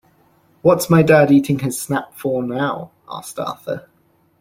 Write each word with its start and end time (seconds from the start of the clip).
“What’s 0.63 0.89
my 0.89 1.03
dad 1.03 1.29
eating 1.29 1.59
his 1.59 1.79
snap 1.79 2.15
for 2.15 2.41
now?” 2.41 2.89
asked 3.07 3.37
Arthur. 3.37 3.87